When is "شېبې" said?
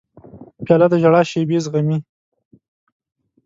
1.31-1.57